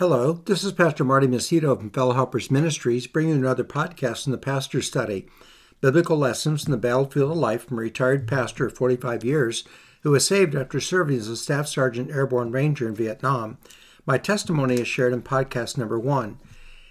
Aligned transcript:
Hello, 0.00 0.40
this 0.46 0.64
is 0.64 0.72
Pastor 0.72 1.04
Marty 1.04 1.26
Masitto 1.26 1.76
from 1.76 1.90
Fellow 1.90 2.14
Helpers 2.14 2.50
Ministries, 2.50 3.06
bringing 3.06 3.34
another 3.34 3.64
podcast 3.64 4.24
in 4.24 4.32
the 4.32 4.38
Pastor 4.38 4.80
Study 4.80 5.26
Biblical 5.82 6.16
Lessons 6.16 6.64
in 6.64 6.70
the 6.70 6.78
Battlefield 6.78 7.32
of 7.32 7.36
Life 7.36 7.64
from 7.64 7.76
a 7.76 7.82
retired 7.82 8.26
pastor 8.26 8.64
of 8.64 8.74
45 8.74 9.24
years 9.24 9.62
who 10.00 10.12
was 10.12 10.26
saved 10.26 10.54
after 10.54 10.80
serving 10.80 11.18
as 11.18 11.28
a 11.28 11.36
Staff 11.36 11.68
Sergeant 11.68 12.10
Airborne 12.10 12.50
Ranger 12.50 12.88
in 12.88 12.94
Vietnam. 12.94 13.58
My 14.06 14.16
testimony 14.16 14.76
is 14.76 14.88
shared 14.88 15.12
in 15.12 15.20
podcast 15.20 15.76
number 15.76 15.98
one. 15.98 16.38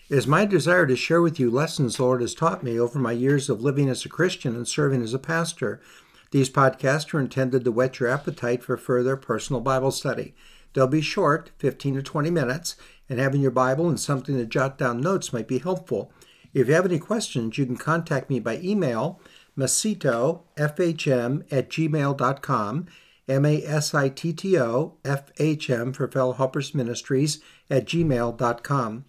It 0.07 0.19
is 0.19 0.27
my 0.27 0.45
desire 0.45 0.85
to 0.85 0.95
share 0.95 1.23
with 1.23 1.39
you 1.39 1.49
lessons 1.49 1.97
the 1.97 2.03
Lord 2.03 2.21
has 2.21 2.35
taught 2.35 2.61
me 2.61 2.79
over 2.79 2.99
my 2.99 3.13
years 3.13 3.49
of 3.49 3.63
living 3.63 3.89
as 3.89 4.05
a 4.05 4.09
Christian 4.09 4.55
and 4.55 4.67
serving 4.67 5.01
as 5.01 5.15
a 5.15 5.19
pastor. 5.19 5.81
These 6.29 6.51
podcasts 6.51 7.11
are 7.15 7.19
intended 7.19 7.63
to 7.63 7.71
whet 7.71 7.99
your 7.99 8.09
appetite 8.09 8.61
for 8.61 8.77
further 8.77 9.17
personal 9.17 9.61
Bible 9.61 9.89
study. 9.89 10.35
They'll 10.73 10.87
be 10.87 11.01
short, 11.01 11.51
15 11.57 11.95
to 11.95 12.01
20 12.03 12.29
minutes, 12.29 12.75
and 13.09 13.19
having 13.19 13.41
your 13.41 13.51
Bible 13.51 13.89
and 13.89 13.99
something 13.99 14.37
to 14.37 14.45
jot 14.45 14.77
down 14.77 15.01
notes 15.01 15.33
might 15.33 15.47
be 15.47 15.59
helpful. 15.59 16.11
If 16.53 16.67
you 16.67 16.73
have 16.73 16.85
any 16.85 16.99
questions, 16.99 17.57
you 17.57 17.65
can 17.65 17.77
contact 17.77 18.29
me 18.29 18.39
by 18.39 18.57
email, 18.57 19.19
masitto, 19.57 20.43
fhm, 20.57 21.45
at 21.51 21.69
gmail.com, 21.69 22.87
M-A-S-I-T-T-O, 23.27 24.97
F-H-M 25.05 25.93
for 25.93 26.07
Fellow 26.07 26.33
Helpers 26.33 26.73
Ministries 26.73 27.39
at 27.69 27.85
gmail.com. 27.85 29.05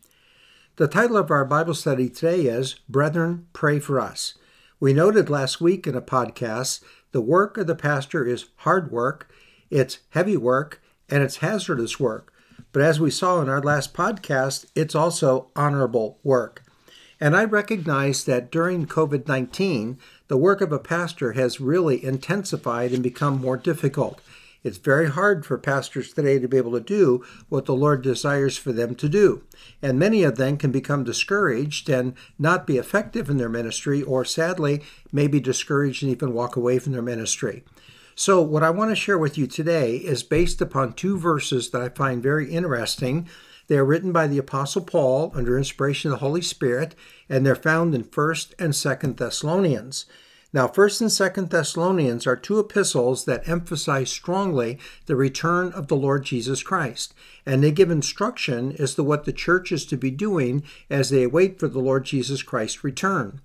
The 0.76 0.88
title 0.88 1.16
of 1.16 1.30
our 1.30 1.44
Bible 1.44 1.74
study 1.74 2.08
today 2.08 2.42
is 2.42 2.74
Brethren, 2.88 3.46
Pray 3.52 3.78
for 3.78 4.00
Us. 4.00 4.34
We 4.78 4.92
noted 4.92 5.28
last 5.28 5.60
week 5.60 5.86
in 5.86 5.94
a 5.94 6.02
podcast 6.02 6.82
the 7.12 7.20
work 7.20 7.58
of 7.58 7.66
the 7.66 7.74
pastor 7.74 8.26
is 8.26 8.46
hard 8.56 8.90
work, 8.92 9.30
it's 9.68 9.98
heavy 10.10 10.36
work, 10.36 10.79
and 11.10 11.22
it's 11.22 11.38
hazardous 11.38 11.98
work. 11.98 12.32
But 12.72 12.82
as 12.82 13.00
we 13.00 13.10
saw 13.10 13.40
in 13.40 13.48
our 13.48 13.60
last 13.60 13.94
podcast, 13.94 14.66
it's 14.74 14.94
also 14.94 15.48
honorable 15.56 16.18
work. 16.22 16.62
And 17.20 17.36
I 17.36 17.44
recognize 17.44 18.24
that 18.24 18.50
during 18.50 18.86
COVID 18.86 19.28
19, 19.28 19.98
the 20.28 20.38
work 20.38 20.60
of 20.60 20.72
a 20.72 20.78
pastor 20.78 21.32
has 21.32 21.60
really 21.60 22.02
intensified 22.02 22.92
and 22.92 23.02
become 23.02 23.40
more 23.40 23.56
difficult. 23.56 24.20
It's 24.62 24.78
very 24.78 25.08
hard 25.08 25.46
for 25.46 25.56
pastors 25.56 26.12
today 26.12 26.38
to 26.38 26.48
be 26.48 26.58
able 26.58 26.72
to 26.72 26.80
do 26.80 27.24
what 27.48 27.64
the 27.64 27.74
Lord 27.74 28.02
desires 28.02 28.58
for 28.58 28.72
them 28.72 28.94
to 28.96 29.08
do. 29.08 29.42
And 29.80 29.98
many 29.98 30.22
of 30.22 30.36
them 30.36 30.58
can 30.58 30.70
become 30.70 31.02
discouraged 31.02 31.88
and 31.88 32.14
not 32.38 32.66
be 32.66 32.76
effective 32.76 33.30
in 33.30 33.38
their 33.38 33.48
ministry, 33.48 34.02
or 34.02 34.24
sadly, 34.24 34.82
may 35.12 35.26
be 35.26 35.40
discouraged 35.40 36.02
and 36.02 36.12
even 36.12 36.34
walk 36.34 36.56
away 36.56 36.78
from 36.78 36.92
their 36.92 37.00
ministry. 37.00 37.64
So, 38.14 38.42
what 38.42 38.62
I 38.62 38.70
want 38.70 38.90
to 38.90 38.96
share 38.96 39.18
with 39.18 39.38
you 39.38 39.46
today 39.46 39.96
is 39.96 40.22
based 40.22 40.60
upon 40.60 40.92
two 40.92 41.18
verses 41.18 41.70
that 41.70 41.80
I 41.80 41.88
find 41.88 42.22
very 42.22 42.50
interesting. 42.50 43.28
They 43.68 43.78
are 43.78 43.84
written 43.84 44.12
by 44.12 44.26
the 44.26 44.38
Apostle 44.38 44.82
Paul 44.82 45.32
under 45.34 45.56
inspiration 45.56 46.10
of 46.10 46.18
the 46.18 46.26
Holy 46.26 46.42
Spirit, 46.42 46.94
and 47.28 47.46
they're 47.46 47.54
found 47.54 47.94
in 47.94 48.02
1st 48.02 48.54
and 48.58 48.72
2nd 48.72 49.16
Thessalonians. 49.16 50.06
Now, 50.52 50.66
1st 50.66 51.00
and 51.02 51.10
2nd 51.10 51.50
Thessalonians 51.50 52.26
are 52.26 52.34
two 52.34 52.58
epistles 52.58 53.24
that 53.26 53.48
emphasize 53.48 54.10
strongly 54.10 54.80
the 55.06 55.14
return 55.14 55.70
of 55.72 55.86
the 55.86 55.94
Lord 55.94 56.24
Jesus 56.24 56.64
Christ, 56.64 57.14
and 57.46 57.62
they 57.62 57.70
give 57.70 57.92
instruction 57.92 58.74
as 58.76 58.96
to 58.96 59.04
what 59.04 59.24
the 59.24 59.32
church 59.32 59.70
is 59.70 59.86
to 59.86 59.96
be 59.96 60.10
doing 60.10 60.64
as 60.90 61.10
they 61.10 61.22
await 61.22 61.60
for 61.60 61.68
the 61.68 61.78
Lord 61.78 62.04
Jesus 62.04 62.42
Christ's 62.42 62.82
return. 62.82 63.40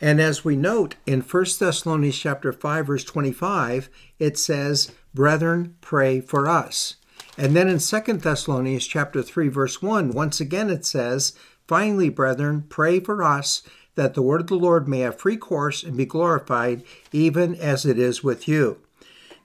And 0.00 0.20
as 0.20 0.44
we 0.44 0.56
note 0.56 0.96
in 1.06 1.20
1 1.20 1.58
Thessalonians 1.58 2.18
chapter 2.18 2.52
5 2.52 2.86
verse 2.86 3.04
25, 3.04 3.88
it 4.18 4.36
says, 4.38 4.90
"Brethren, 5.14 5.76
pray 5.80 6.20
for 6.20 6.48
us." 6.48 6.96
And 7.38 7.56
then 7.56 7.68
in 7.68 7.78
2 7.78 8.22
Thessalonians 8.22 8.86
chapter 8.86 9.22
3 9.22 9.48
verse 9.48 9.80
1, 9.80 10.10
once 10.10 10.40
again 10.40 10.70
it 10.70 10.84
says, 10.84 11.32
"Finally, 11.66 12.08
brethren, 12.08 12.64
pray 12.68 13.00
for 13.00 13.22
us 13.22 13.62
that 13.94 14.14
the 14.14 14.22
word 14.22 14.42
of 14.42 14.46
the 14.48 14.56
Lord 14.56 14.88
may 14.88 15.00
have 15.00 15.18
free 15.18 15.36
course 15.36 15.82
and 15.82 15.96
be 15.96 16.04
glorified, 16.04 16.82
even 17.12 17.54
as 17.54 17.86
it 17.86 17.98
is 17.98 18.24
with 18.24 18.48
you." 18.48 18.78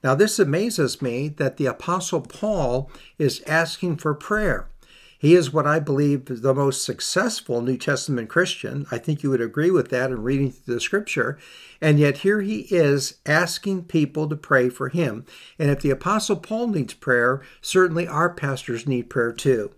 Now, 0.04 0.16
this 0.16 0.40
amazes 0.40 1.02
me 1.02 1.28
that 1.38 1.58
the 1.58 1.66
Apostle 1.66 2.22
Paul 2.22 2.90
is 3.18 3.42
asking 3.46 3.98
for 3.98 4.14
prayer. 4.14 4.68
He 5.19 5.35
is 5.35 5.52
what 5.52 5.68
I 5.68 5.80
believe 5.80 6.31
is 6.31 6.41
the 6.41 6.53
most 6.53 6.81
successful 6.81 7.62
New 7.62 7.75
Testament 7.75 8.30
Christian. 8.30 8.88
I 8.90 8.97
think 8.97 9.22
you 9.22 9.30
would 9.30 9.41
agree 9.41 9.69
with 9.69 9.90
that 9.90 10.12
in 10.12 10.24
reading 10.24 10.50
through 10.50 10.75
the 10.75 10.80
scripture. 10.80 11.38
And 11.81 12.00
yet 12.00 12.19
here 12.19 12.40
he 12.40 12.62
is 12.72 13.18
asking 13.25 13.84
people 13.84 14.29
to 14.29 14.38
pray 14.38 14.69
for 14.69 14.88
him. 14.88 15.25
And 15.59 15.69
if 15.69 15.81
the 15.81 15.90
Apostle 15.90 16.38
Paul 16.38 16.68
needs 16.68 16.94
prayer, 16.94 17.41
certainly 17.62 18.08
our 18.08 18.29
pastors 18.29 18.88
need 18.88 19.09
prayer 19.09 19.34
too. 19.34 19.72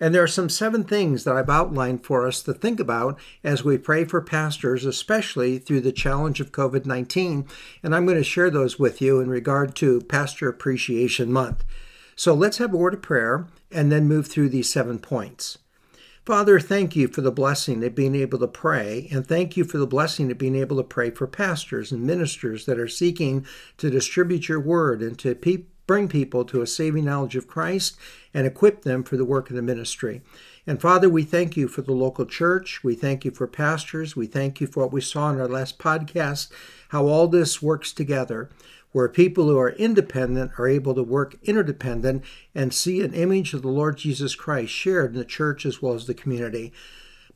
And 0.00 0.12
there 0.12 0.24
are 0.24 0.26
some 0.26 0.48
seven 0.48 0.82
things 0.82 1.22
that 1.22 1.36
I've 1.36 1.50
outlined 1.50 2.04
for 2.04 2.26
us 2.26 2.42
to 2.42 2.52
think 2.52 2.80
about 2.80 3.16
as 3.44 3.62
we 3.62 3.78
pray 3.78 4.04
for 4.04 4.20
pastors, 4.20 4.84
especially 4.84 5.58
through 5.58 5.82
the 5.82 5.92
challenge 5.92 6.40
of 6.40 6.50
COVID 6.50 6.84
19. 6.84 7.46
And 7.84 7.94
I'm 7.94 8.06
going 8.06 8.18
to 8.18 8.24
share 8.24 8.50
those 8.50 8.76
with 8.76 9.00
you 9.00 9.20
in 9.20 9.30
regard 9.30 9.76
to 9.76 10.00
Pastor 10.00 10.48
Appreciation 10.48 11.30
Month. 11.30 11.64
So 12.20 12.34
let's 12.34 12.58
have 12.58 12.74
a 12.74 12.76
word 12.76 12.92
of 12.92 13.00
prayer 13.00 13.46
and 13.72 13.90
then 13.90 14.06
move 14.06 14.26
through 14.26 14.50
these 14.50 14.68
seven 14.68 14.98
points. 14.98 15.56
Father, 16.26 16.60
thank 16.60 16.94
you 16.94 17.08
for 17.08 17.22
the 17.22 17.32
blessing 17.32 17.82
of 17.82 17.94
being 17.94 18.14
able 18.14 18.38
to 18.40 18.46
pray, 18.46 19.08
and 19.10 19.26
thank 19.26 19.56
you 19.56 19.64
for 19.64 19.78
the 19.78 19.86
blessing 19.86 20.30
of 20.30 20.36
being 20.36 20.54
able 20.54 20.76
to 20.76 20.82
pray 20.82 21.08
for 21.08 21.26
pastors 21.26 21.90
and 21.90 22.02
ministers 22.02 22.66
that 22.66 22.78
are 22.78 22.88
seeking 22.88 23.46
to 23.78 23.88
distribute 23.88 24.50
your 24.50 24.60
word 24.60 25.00
and 25.00 25.18
to 25.18 25.34
pe- 25.34 25.64
bring 25.86 26.08
people 26.08 26.44
to 26.44 26.60
a 26.60 26.66
saving 26.66 27.06
knowledge 27.06 27.36
of 27.36 27.48
Christ 27.48 27.96
and 28.34 28.46
equip 28.46 28.82
them 28.82 29.02
for 29.02 29.16
the 29.16 29.24
work 29.24 29.48
of 29.48 29.56
the 29.56 29.62
ministry. 29.62 30.20
And 30.66 30.78
Father, 30.78 31.08
we 31.08 31.22
thank 31.22 31.56
you 31.56 31.68
for 31.68 31.80
the 31.80 31.92
local 31.92 32.26
church. 32.26 32.84
We 32.84 32.94
thank 32.94 33.24
you 33.24 33.30
for 33.30 33.46
pastors. 33.46 34.14
We 34.14 34.26
thank 34.26 34.60
you 34.60 34.66
for 34.66 34.82
what 34.82 34.92
we 34.92 35.00
saw 35.00 35.30
in 35.30 35.40
our 35.40 35.48
last 35.48 35.78
podcast, 35.78 36.52
how 36.90 37.06
all 37.06 37.28
this 37.28 37.62
works 37.62 37.94
together 37.94 38.50
where 38.92 39.08
people 39.08 39.46
who 39.46 39.58
are 39.58 39.70
independent 39.70 40.52
are 40.58 40.68
able 40.68 40.94
to 40.94 41.02
work 41.02 41.36
interdependent 41.42 42.24
and 42.54 42.74
see 42.74 43.00
an 43.02 43.14
image 43.14 43.54
of 43.54 43.62
the 43.62 43.68
Lord 43.68 43.96
Jesus 43.96 44.34
Christ 44.34 44.72
shared 44.72 45.12
in 45.12 45.18
the 45.18 45.24
church 45.24 45.64
as 45.64 45.80
well 45.80 45.94
as 45.94 46.06
the 46.06 46.14
community. 46.14 46.72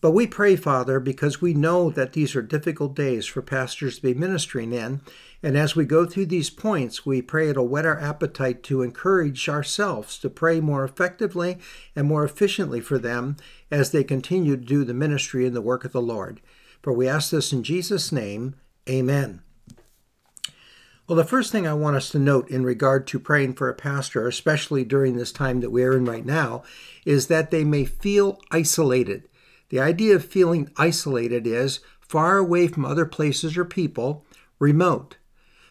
But 0.04 0.10
we 0.10 0.26
pray, 0.26 0.54
Father, 0.56 1.00
because 1.00 1.40
we 1.40 1.54
know 1.54 1.88
that 1.88 2.12
these 2.12 2.36
are 2.36 2.42
difficult 2.42 2.94
days 2.94 3.24
for 3.24 3.40
pastors 3.40 3.96
to 3.96 4.02
be 4.02 4.12
ministering 4.12 4.74
in. 4.74 5.00
And 5.42 5.56
as 5.56 5.74
we 5.74 5.86
go 5.86 6.04
through 6.04 6.26
these 6.26 6.50
points, 6.50 7.06
we 7.06 7.22
pray 7.22 7.48
it'll 7.48 7.68
whet 7.68 7.86
our 7.86 7.98
appetite 7.98 8.62
to 8.64 8.82
encourage 8.82 9.48
ourselves 9.48 10.18
to 10.18 10.28
pray 10.28 10.60
more 10.60 10.84
effectively 10.84 11.56
and 11.96 12.06
more 12.06 12.22
efficiently 12.22 12.82
for 12.82 12.98
them 12.98 13.38
as 13.70 13.92
they 13.92 14.04
continue 14.04 14.58
to 14.58 14.62
do 14.62 14.84
the 14.84 14.92
ministry 14.92 15.46
and 15.46 15.56
the 15.56 15.62
work 15.62 15.86
of 15.86 15.92
the 15.92 16.02
Lord. 16.02 16.42
For 16.82 16.92
we 16.92 17.08
ask 17.08 17.30
this 17.30 17.50
in 17.50 17.62
Jesus' 17.62 18.12
name. 18.12 18.56
Amen. 18.86 19.40
Well, 21.06 21.16
the 21.16 21.24
first 21.24 21.52
thing 21.52 21.66
I 21.66 21.74
want 21.74 21.96
us 21.96 22.08
to 22.10 22.18
note 22.18 22.48
in 22.48 22.64
regard 22.64 23.06
to 23.08 23.18
praying 23.18 23.54
for 23.54 23.68
a 23.68 23.74
pastor, 23.74 24.26
especially 24.26 24.84
during 24.84 25.16
this 25.16 25.32
time 25.32 25.60
that 25.60 25.68
we're 25.68 25.94
in 25.94 26.06
right 26.06 26.24
now, 26.24 26.62
is 27.04 27.26
that 27.26 27.50
they 27.50 27.62
may 27.62 27.84
feel 27.84 28.40
isolated. 28.50 29.28
The 29.68 29.80
idea 29.80 30.16
of 30.16 30.24
feeling 30.24 30.70
isolated 30.78 31.46
is 31.46 31.80
far 32.00 32.38
away 32.38 32.68
from 32.68 32.86
other 32.86 33.04
places 33.04 33.54
or 33.58 33.66
people, 33.66 34.24
remote. 34.58 35.18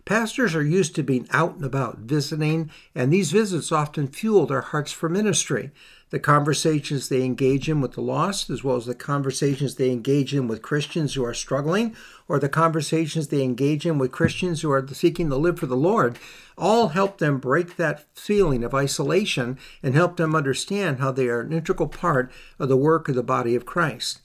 Pastors 0.05 0.53
are 0.53 0.63
used 0.63 0.93
to 0.95 1.03
being 1.03 1.27
out 1.31 1.55
and 1.55 1.65
about, 1.65 1.99
visiting, 1.99 2.69
and 2.93 3.11
these 3.11 3.31
visits 3.31 3.71
often 3.71 4.09
fuel 4.09 4.45
their 4.45 4.61
hearts 4.61 4.91
for 4.91 5.09
ministry 5.09 5.71
the 6.13 6.19
conversations 6.19 7.09
they 7.09 7.23
engage 7.23 7.67
in 7.67 7.81
with 7.81 7.93
the 7.93 8.01
lost, 8.01 8.47
as 8.51 8.63
well 8.63 8.75
as 8.75 8.85
the 8.85 8.93
conversations 8.93 9.73
they 9.73 9.89
engage 9.89 10.31
in 10.35 10.47
with 10.47 10.61
Christians 10.61 11.15
who 11.15 11.25
are 11.25 11.33
struggling, 11.33 11.95
or 12.27 12.37
the 12.37 12.47
conversations 12.47 13.29
they 13.29 13.41
engage 13.41 13.83
in 13.83 13.97
with 13.97 14.11
Christians 14.11 14.61
who 14.61 14.69
are 14.69 14.87
seeking 14.89 15.31
to 15.31 15.35
live 15.35 15.57
for 15.57 15.65
the 15.65 15.75
Lord, 15.75 16.19
all 16.55 16.89
help 16.89 17.17
them 17.17 17.39
break 17.39 17.77
that 17.77 18.05
feeling 18.13 18.63
of 18.63 18.75
isolation 18.75 19.57
and 19.81 19.95
help 19.95 20.17
them 20.17 20.35
understand 20.35 20.99
how 20.99 21.11
they 21.11 21.27
are 21.29 21.41
an 21.41 21.51
integral 21.51 21.89
part 21.89 22.31
of 22.59 22.69
the 22.69 22.77
work 22.77 23.09
of 23.09 23.15
the 23.15 23.23
body 23.23 23.55
of 23.55 23.65
Christ. 23.65 24.21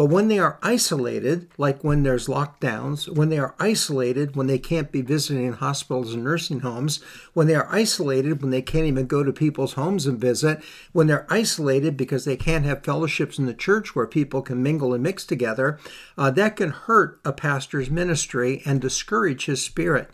But 0.00 0.06
when 0.06 0.28
they 0.28 0.38
are 0.38 0.58
isolated, 0.62 1.50
like 1.58 1.84
when 1.84 2.04
there's 2.04 2.26
lockdowns, 2.26 3.06
when 3.06 3.28
they 3.28 3.38
are 3.38 3.54
isolated, 3.58 4.34
when 4.34 4.46
they 4.46 4.58
can't 4.58 4.90
be 4.90 5.02
visiting 5.02 5.52
hospitals 5.52 6.14
and 6.14 6.24
nursing 6.24 6.60
homes, 6.60 7.02
when 7.34 7.46
they 7.46 7.54
are 7.54 7.68
isolated, 7.70 8.40
when 8.40 8.50
they 8.50 8.62
can't 8.62 8.86
even 8.86 9.06
go 9.06 9.22
to 9.22 9.30
people's 9.30 9.74
homes 9.74 10.06
and 10.06 10.18
visit, 10.18 10.62
when 10.92 11.06
they're 11.06 11.26
isolated 11.28 11.98
because 11.98 12.24
they 12.24 12.38
can't 12.38 12.64
have 12.64 12.82
fellowships 12.82 13.38
in 13.38 13.44
the 13.44 13.52
church 13.52 13.94
where 13.94 14.06
people 14.06 14.40
can 14.40 14.62
mingle 14.62 14.94
and 14.94 15.02
mix 15.02 15.26
together, 15.26 15.78
uh, 16.16 16.30
that 16.30 16.56
can 16.56 16.70
hurt 16.70 17.20
a 17.22 17.30
pastor's 17.30 17.90
ministry 17.90 18.62
and 18.64 18.80
discourage 18.80 19.44
his 19.44 19.62
spirit. 19.62 20.10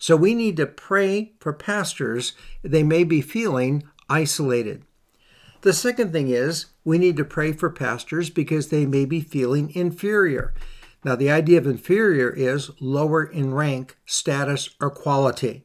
So 0.00 0.16
we 0.16 0.34
need 0.34 0.56
to 0.56 0.66
pray 0.66 1.30
for 1.38 1.52
pastors. 1.52 2.32
They 2.64 2.82
may 2.82 3.04
be 3.04 3.20
feeling 3.20 3.84
isolated. 4.10 4.82
The 5.62 5.72
second 5.72 6.12
thing 6.12 6.28
is 6.28 6.66
we 6.84 6.98
need 6.98 7.16
to 7.16 7.24
pray 7.24 7.52
for 7.52 7.68
pastors 7.68 8.30
because 8.30 8.68
they 8.68 8.86
may 8.86 9.04
be 9.04 9.20
feeling 9.20 9.74
inferior. 9.74 10.54
Now, 11.04 11.16
the 11.16 11.30
idea 11.30 11.58
of 11.58 11.66
inferior 11.66 12.30
is 12.30 12.70
lower 12.80 13.24
in 13.24 13.54
rank, 13.54 13.96
status, 14.06 14.70
or 14.80 14.90
quality. 14.90 15.64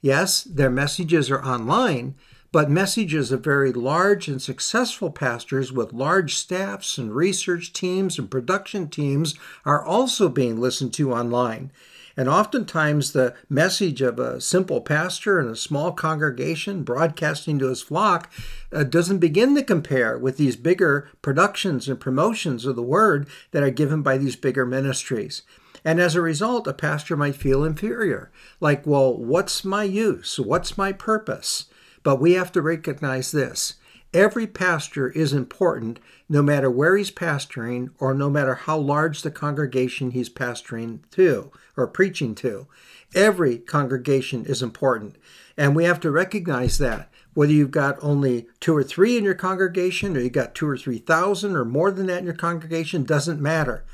Yes, 0.00 0.42
their 0.42 0.70
messages 0.70 1.30
are 1.30 1.44
online, 1.44 2.14
but 2.50 2.70
messages 2.70 3.30
of 3.30 3.44
very 3.44 3.72
large 3.72 4.26
and 4.26 4.40
successful 4.40 5.10
pastors 5.10 5.72
with 5.72 5.92
large 5.92 6.34
staffs 6.34 6.98
and 6.98 7.14
research 7.14 7.72
teams 7.72 8.18
and 8.18 8.30
production 8.30 8.88
teams 8.88 9.34
are 9.64 9.84
also 9.84 10.28
being 10.28 10.60
listened 10.60 10.94
to 10.94 11.12
online. 11.12 11.70
And 12.18 12.28
oftentimes, 12.28 13.12
the 13.12 13.36
message 13.48 14.02
of 14.02 14.18
a 14.18 14.40
simple 14.40 14.80
pastor 14.80 15.38
in 15.38 15.46
a 15.46 15.54
small 15.54 15.92
congregation 15.92 16.82
broadcasting 16.82 17.60
to 17.60 17.68
his 17.68 17.80
flock 17.80 18.28
uh, 18.72 18.82
doesn't 18.82 19.20
begin 19.20 19.54
to 19.54 19.62
compare 19.62 20.18
with 20.18 20.36
these 20.36 20.56
bigger 20.56 21.08
productions 21.22 21.88
and 21.88 22.00
promotions 22.00 22.66
of 22.66 22.74
the 22.74 22.82
word 22.82 23.28
that 23.52 23.62
are 23.62 23.70
given 23.70 24.02
by 24.02 24.18
these 24.18 24.34
bigger 24.34 24.66
ministries. 24.66 25.42
And 25.84 26.00
as 26.00 26.16
a 26.16 26.20
result, 26.20 26.66
a 26.66 26.74
pastor 26.74 27.16
might 27.16 27.36
feel 27.36 27.62
inferior. 27.62 28.32
Like, 28.58 28.84
well, 28.84 29.16
what's 29.16 29.64
my 29.64 29.84
use? 29.84 30.40
What's 30.40 30.76
my 30.76 30.90
purpose? 30.90 31.66
But 32.02 32.20
we 32.20 32.32
have 32.32 32.50
to 32.50 32.60
recognize 32.60 33.30
this 33.30 33.74
every 34.12 34.46
pastor 34.46 35.10
is 35.10 35.32
important 35.32 36.00
no 36.28 36.42
matter 36.42 36.70
where 36.70 36.96
he's 36.96 37.10
pastoring 37.10 37.90
or 38.00 38.12
no 38.12 38.28
matter 38.28 38.54
how 38.54 38.76
large 38.76 39.22
the 39.22 39.30
congregation 39.30 40.10
he's 40.10 40.30
pastoring 40.30 40.98
to 41.10 41.52
or 41.78 41.86
preaching 41.86 42.34
to. 42.36 42.66
Every 43.14 43.58
congregation 43.58 44.44
is 44.44 44.62
important. 44.62 45.16
And 45.56 45.74
we 45.74 45.84
have 45.84 46.00
to 46.00 46.10
recognize 46.10 46.78
that. 46.78 47.10
Whether 47.34 47.52
you've 47.52 47.70
got 47.70 48.02
only 48.02 48.48
two 48.60 48.76
or 48.76 48.82
three 48.82 49.16
in 49.16 49.24
your 49.24 49.34
congregation 49.34 50.16
or 50.16 50.20
you've 50.20 50.32
got 50.32 50.54
two 50.54 50.68
or 50.68 50.76
three 50.76 50.98
thousand 50.98 51.56
or 51.56 51.64
more 51.64 51.90
than 51.90 52.06
that 52.06 52.18
in 52.18 52.24
your 52.24 52.34
congregation 52.34 53.04
doesn't 53.04 53.40
matter. 53.40 53.84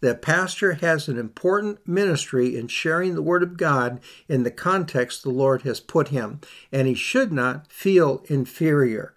The 0.00 0.16
pastor 0.16 0.74
has 0.74 1.06
an 1.06 1.16
important 1.16 1.86
ministry 1.86 2.56
in 2.56 2.66
sharing 2.66 3.14
the 3.14 3.22
Word 3.22 3.44
of 3.44 3.56
God 3.56 4.00
in 4.28 4.42
the 4.42 4.50
context 4.50 5.22
the 5.22 5.30
Lord 5.30 5.62
has 5.62 5.78
put 5.78 6.08
him, 6.08 6.40
and 6.72 6.88
he 6.88 6.94
should 6.94 7.32
not 7.32 7.70
feel 7.70 8.24
inferior. 8.28 9.14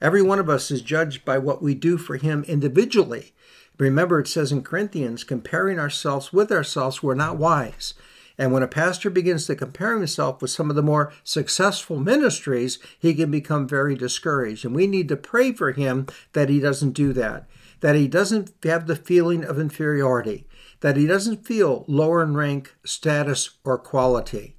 Every 0.00 0.22
one 0.22 0.38
of 0.38 0.48
us 0.48 0.70
is 0.70 0.80
judged 0.80 1.26
by 1.26 1.36
what 1.36 1.62
we 1.62 1.74
do 1.74 1.98
for 1.98 2.16
him 2.16 2.42
individually. 2.44 3.33
Remember, 3.78 4.20
it 4.20 4.28
says 4.28 4.52
in 4.52 4.62
Corinthians, 4.62 5.24
comparing 5.24 5.78
ourselves 5.78 6.32
with 6.32 6.52
ourselves, 6.52 7.02
we're 7.02 7.14
not 7.14 7.36
wise. 7.36 7.94
And 8.36 8.52
when 8.52 8.62
a 8.62 8.68
pastor 8.68 9.10
begins 9.10 9.46
to 9.46 9.54
compare 9.54 9.96
himself 9.96 10.42
with 10.42 10.50
some 10.50 10.70
of 10.70 10.76
the 10.76 10.82
more 10.82 11.12
successful 11.22 11.98
ministries, 11.98 12.78
he 12.98 13.14
can 13.14 13.30
become 13.30 13.68
very 13.68 13.94
discouraged. 13.94 14.64
And 14.64 14.74
we 14.74 14.86
need 14.86 15.08
to 15.08 15.16
pray 15.16 15.52
for 15.52 15.72
him 15.72 16.06
that 16.32 16.48
he 16.48 16.60
doesn't 16.60 16.92
do 16.92 17.12
that 17.12 17.48
that 17.84 17.94
he 17.94 18.08
doesn't 18.08 18.50
have 18.62 18.86
the 18.86 18.96
feeling 18.96 19.44
of 19.44 19.58
inferiority, 19.58 20.46
that 20.80 20.96
he 20.96 21.06
doesn't 21.06 21.46
feel 21.46 21.84
lower 21.86 22.22
in 22.22 22.34
rank, 22.34 22.74
status, 22.82 23.58
or 23.62 23.76
quality. 23.76 24.56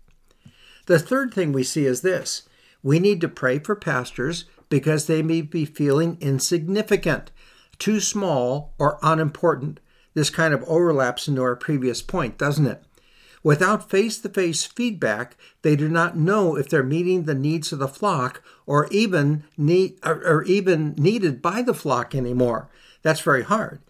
The 0.85 0.99
third 0.99 1.33
thing 1.33 1.51
we 1.51 1.63
see 1.63 1.87
is 1.87 2.01
this 2.01 2.47
we 2.83 2.99
need 2.99 3.19
to 3.21 3.27
pray 3.27 3.57
for 3.57 3.75
pastors 3.75 4.45
because 4.69 5.07
they 5.07 5.23
may 5.23 5.41
be 5.41 5.65
feeling 5.65 6.19
insignificant, 6.21 7.31
too 7.79 7.99
small, 7.99 8.73
or 8.77 8.99
unimportant. 9.01 9.79
This 10.13 10.29
kind 10.29 10.53
of 10.53 10.63
overlaps 10.63 11.27
into 11.27 11.41
our 11.41 11.55
previous 11.55 12.01
point, 12.01 12.37
doesn't 12.37 12.67
it? 12.67 12.83
Without 13.43 13.91
face 13.91 14.17
to 14.19 14.29
face 14.29 14.65
feedback, 14.65 15.37
they 15.61 15.75
do 15.75 15.87
not 15.87 16.17
know 16.17 16.55
if 16.55 16.67
they're 16.67 16.81
meeting 16.81 17.23
the 17.23 17.35
needs 17.35 17.71
of 17.71 17.77
the 17.77 17.87
flock 17.87 18.41
or 18.65 18.87
even, 18.87 19.43
need, 19.55 19.99
or, 20.03 20.15
or 20.25 20.43
even 20.45 20.95
needed 20.97 21.43
by 21.43 21.61
the 21.61 21.73
flock 21.73 22.15
anymore. 22.15 22.69
That's 23.03 23.21
very 23.21 23.43
hard. 23.43 23.81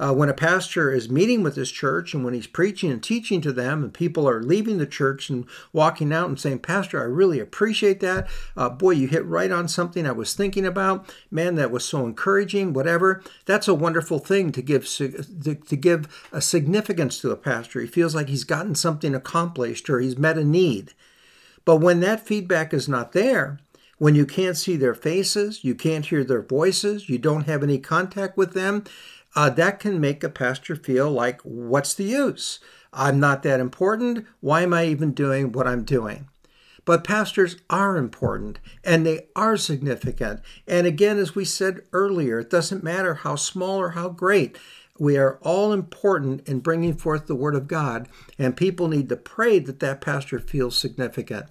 Uh, 0.00 0.14
when 0.14 0.30
a 0.30 0.34
pastor 0.34 0.90
is 0.90 1.10
meeting 1.10 1.42
with 1.42 1.56
his 1.56 1.70
church 1.70 2.14
and 2.14 2.24
when 2.24 2.32
he's 2.32 2.46
preaching 2.46 2.90
and 2.90 3.02
teaching 3.02 3.42
to 3.42 3.52
them, 3.52 3.84
and 3.84 3.92
people 3.92 4.26
are 4.26 4.42
leaving 4.42 4.78
the 4.78 4.86
church 4.86 5.28
and 5.28 5.44
walking 5.74 6.10
out 6.10 6.28
and 6.28 6.40
saying, 6.40 6.58
Pastor, 6.58 6.98
I 6.98 7.04
really 7.04 7.38
appreciate 7.38 8.00
that. 8.00 8.26
Uh, 8.56 8.70
boy, 8.70 8.92
you 8.92 9.08
hit 9.08 9.26
right 9.26 9.50
on 9.50 9.68
something 9.68 10.06
I 10.06 10.12
was 10.12 10.32
thinking 10.32 10.64
about. 10.64 11.14
Man, 11.30 11.56
that 11.56 11.70
was 11.70 11.84
so 11.84 12.06
encouraging, 12.06 12.72
whatever. 12.72 13.22
That's 13.44 13.68
a 13.68 13.74
wonderful 13.74 14.20
thing 14.20 14.52
to 14.52 14.62
give, 14.62 14.88
to, 14.88 15.54
to 15.54 15.76
give 15.76 16.28
a 16.32 16.40
significance 16.40 17.20
to 17.20 17.30
a 17.30 17.36
pastor. 17.36 17.80
He 17.82 17.86
feels 17.86 18.14
like 18.14 18.28
he's 18.28 18.44
gotten 18.44 18.74
something 18.74 19.14
accomplished 19.14 19.90
or 19.90 20.00
he's 20.00 20.16
met 20.16 20.38
a 20.38 20.44
need. 20.44 20.94
But 21.66 21.76
when 21.76 22.00
that 22.00 22.26
feedback 22.26 22.72
is 22.72 22.88
not 22.88 23.12
there, 23.12 23.58
when 23.98 24.14
you 24.14 24.24
can't 24.24 24.56
see 24.56 24.76
their 24.76 24.94
faces, 24.94 25.62
you 25.62 25.74
can't 25.74 26.06
hear 26.06 26.24
their 26.24 26.40
voices, 26.40 27.10
you 27.10 27.18
don't 27.18 27.44
have 27.44 27.62
any 27.62 27.78
contact 27.78 28.34
with 28.34 28.54
them, 28.54 28.84
uh, 29.36 29.50
that 29.50 29.78
can 29.78 30.00
make 30.00 30.24
a 30.24 30.28
pastor 30.28 30.76
feel 30.76 31.10
like, 31.10 31.40
what's 31.42 31.94
the 31.94 32.04
use? 32.04 32.60
I'm 32.92 33.20
not 33.20 33.42
that 33.44 33.60
important. 33.60 34.26
Why 34.40 34.62
am 34.62 34.74
I 34.74 34.86
even 34.86 35.12
doing 35.12 35.52
what 35.52 35.66
I'm 35.66 35.84
doing? 35.84 36.28
But 36.84 37.04
pastors 37.04 37.56
are 37.68 37.96
important 37.96 38.58
and 38.82 39.06
they 39.06 39.28
are 39.36 39.56
significant. 39.56 40.40
And 40.66 40.86
again, 40.86 41.18
as 41.18 41.34
we 41.34 41.44
said 41.44 41.82
earlier, 41.92 42.40
it 42.40 42.50
doesn't 42.50 42.82
matter 42.82 43.14
how 43.14 43.36
small 43.36 43.78
or 43.78 43.90
how 43.90 44.08
great. 44.08 44.58
We 44.98 45.16
are 45.16 45.38
all 45.42 45.72
important 45.72 46.46
in 46.48 46.60
bringing 46.60 46.94
forth 46.94 47.26
the 47.26 47.34
Word 47.34 47.54
of 47.54 47.68
God, 47.68 48.06
and 48.38 48.54
people 48.54 48.86
need 48.86 49.08
to 49.08 49.16
pray 49.16 49.58
that 49.58 49.80
that 49.80 50.02
pastor 50.02 50.38
feels 50.38 50.78
significant. 50.78 51.46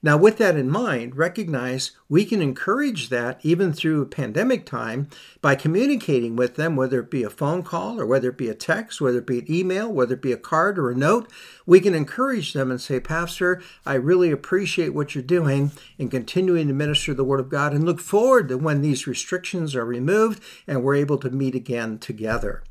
Now, 0.00 0.16
with 0.16 0.38
that 0.38 0.56
in 0.56 0.70
mind, 0.70 1.16
recognize 1.16 1.90
we 2.08 2.24
can 2.24 2.40
encourage 2.40 3.08
that 3.08 3.40
even 3.42 3.72
through 3.72 4.06
pandemic 4.06 4.64
time 4.64 5.08
by 5.42 5.56
communicating 5.56 6.36
with 6.36 6.54
them, 6.54 6.76
whether 6.76 7.00
it 7.00 7.10
be 7.10 7.24
a 7.24 7.30
phone 7.30 7.64
call 7.64 8.00
or 8.00 8.06
whether 8.06 8.28
it 8.28 8.38
be 8.38 8.48
a 8.48 8.54
text, 8.54 9.00
whether 9.00 9.18
it 9.18 9.26
be 9.26 9.40
an 9.40 9.50
email, 9.50 9.92
whether 9.92 10.14
it 10.14 10.22
be 10.22 10.30
a 10.30 10.36
card 10.36 10.78
or 10.78 10.90
a 10.90 10.94
note. 10.94 11.28
We 11.66 11.80
can 11.80 11.96
encourage 11.96 12.52
them 12.52 12.70
and 12.70 12.80
say, 12.80 13.00
Pastor, 13.00 13.60
I 13.84 13.94
really 13.94 14.30
appreciate 14.30 14.94
what 14.94 15.16
you're 15.16 15.24
doing 15.24 15.72
in 15.98 16.10
continuing 16.10 16.68
to 16.68 16.74
minister 16.74 17.12
the 17.12 17.24
Word 17.24 17.40
of 17.40 17.48
God 17.48 17.72
and 17.72 17.84
look 17.84 17.98
forward 17.98 18.48
to 18.50 18.56
when 18.56 18.82
these 18.82 19.08
restrictions 19.08 19.74
are 19.74 19.84
removed 19.84 20.40
and 20.68 20.84
we're 20.84 20.94
able 20.94 21.18
to 21.18 21.30
meet 21.30 21.56
again 21.56 21.98
together. 21.98 22.62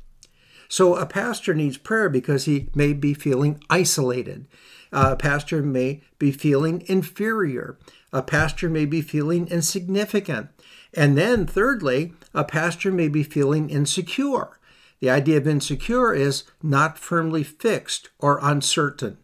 So, 0.70 0.96
a 0.96 1.06
pastor 1.06 1.54
needs 1.54 1.78
prayer 1.78 2.08
because 2.08 2.44
he 2.44 2.68
may 2.74 2.92
be 2.92 3.14
feeling 3.14 3.62
isolated. 3.70 4.46
A 4.92 5.16
pastor 5.16 5.62
may 5.62 6.02
be 6.18 6.32
feeling 6.32 6.82
inferior. 6.86 7.78
A 8.12 8.22
pastor 8.22 8.68
may 8.68 8.86
be 8.86 9.02
feeling 9.02 9.48
insignificant. 9.48 10.48
And 10.94 11.16
then, 11.16 11.46
thirdly, 11.46 12.14
a 12.32 12.44
pastor 12.44 12.90
may 12.90 13.08
be 13.08 13.22
feeling 13.22 13.70
insecure. 13.70 14.58
The 15.00 15.10
idea 15.10 15.36
of 15.36 15.46
insecure 15.46 16.12
is 16.12 16.44
not 16.62 16.98
firmly 16.98 17.44
fixed 17.44 18.10
or 18.18 18.40
uncertain. 18.42 19.18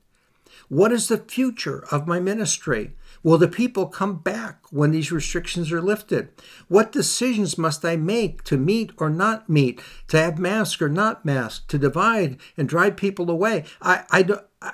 What 0.68 0.92
is 0.92 1.08
the 1.08 1.18
future 1.18 1.84
of 1.90 2.06
my 2.06 2.20
ministry? 2.20 2.92
Will 3.22 3.38
the 3.38 3.48
people 3.48 3.86
come 3.86 4.18
back 4.18 4.60
when 4.70 4.90
these 4.90 5.12
restrictions 5.12 5.72
are 5.72 5.80
lifted? 5.80 6.28
What 6.68 6.92
decisions 6.92 7.56
must 7.56 7.84
I 7.84 7.96
make 7.96 8.44
to 8.44 8.56
meet 8.56 8.92
or 8.98 9.10
not 9.10 9.48
meet, 9.48 9.80
to 10.08 10.20
have 10.20 10.38
mask 10.38 10.82
or 10.82 10.88
not 10.88 11.24
mask, 11.24 11.68
to 11.68 11.78
divide 11.78 12.38
and 12.56 12.68
drive 12.68 12.96
people 12.96 13.30
away? 13.30 13.64
I, 13.80 14.04
I, 14.10 14.26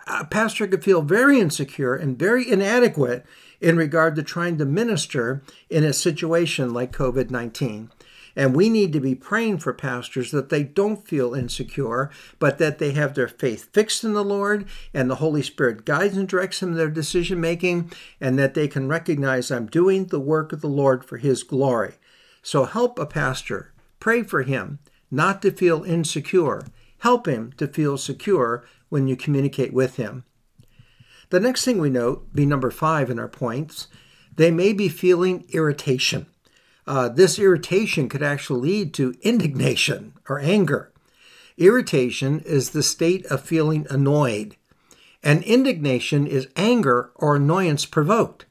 a 0.06 0.24
pastor 0.24 0.66
could 0.66 0.84
feel 0.84 1.02
very 1.02 1.40
insecure 1.40 1.94
and 1.94 2.18
very 2.18 2.48
inadequate 2.48 3.24
in 3.60 3.76
regard 3.76 4.16
to 4.16 4.22
trying 4.22 4.58
to 4.58 4.64
minister 4.64 5.42
in 5.68 5.84
a 5.84 5.92
situation 5.92 6.72
like 6.72 6.92
COVID 6.92 7.30
19. 7.30 7.90
And 8.36 8.54
we 8.54 8.68
need 8.68 8.92
to 8.92 9.00
be 9.00 9.16
praying 9.16 9.58
for 9.58 9.72
pastors 9.72 10.30
that 10.30 10.50
they 10.50 10.62
don't 10.62 11.06
feel 11.06 11.34
insecure, 11.34 12.10
but 12.38 12.58
that 12.58 12.78
they 12.78 12.92
have 12.92 13.14
their 13.14 13.28
faith 13.28 13.72
fixed 13.72 14.04
in 14.04 14.14
the 14.14 14.24
Lord 14.24 14.66
and 14.94 15.10
the 15.10 15.16
Holy 15.16 15.42
Spirit 15.42 15.84
guides 15.84 16.16
and 16.16 16.28
directs 16.28 16.60
them 16.60 16.70
in 16.70 16.76
their 16.76 16.90
decision 16.90 17.40
making, 17.40 17.90
and 18.20 18.38
that 18.38 18.54
they 18.54 18.68
can 18.68 18.86
recognize 18.86 19.50
I'm 19.50 19.66
doing 19.66 20.06
the 20.06 20.20
work 20.20 20.52
of 20.52 20.60
the 20.60 20.68
Lord 20.68 21.04
for 21.04 21.18
His 21.18 21.42
glory. 21.42 21.94
So 22.42 22.64
help 22.64 22.98
a 22.98 23.06
pastor, 23.06 23.72
pray 23.98 24.22
for 24.22 24.42
him 24.42 24.78
not 25.10 25.42
to 25.42 25.50
feel 25.50 25.82
insecure, 25.82 26.62
help 26.98 27.26
him 27.26 27.52
to 27.56 27.66
feel 27.66 27.98
secure 27.98 28.64
when 28.90 29.08
you 29.08 29.16
communicate 29.16 29.72
with 29.72 29.96
him. 29.96 30.24
The 31.30 31.40
next 31.40 31.64
thing 31.64 31.78
we 31.78 31.88
note, 31.88 32.34
be 32.34 32.44
number 32.44 32.70
five 32.70 33.08
in 33.08 33.18
our 33.18 33.28
points, 33.28 33.88
they 34.36 34.50
may 34.50 34.72
be 34.72 34.88
feeling 34.88 35.46
irritation 35.48 36.26
uh, 36.90 37.08
this 37.08 37.38
irritation 37.38 38.08
could 38.08 38.22
actually 38.22 38.60
lead 38.68 38.92
to 38.94 39.14
indignation 39.22 40.12
or 40.28 40.40
anger. 40.40 40.92
Irritation 41.56 42.40
is 42.40 42.70
the 42.70 42.82
state 42.82 43.24
of 43.26 43.44
feeling 43.44 43.86
annoyed, 43.88 44.56
and 45.22 45.44
indignation 45.44 46.26
is 46.26 46.48
anger 46.56 47.12
or 47.14 47.36
annoyance 47.36 47.86
provoked. 47.86 48.46